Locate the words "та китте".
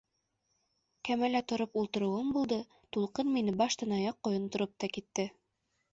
4.85-5.29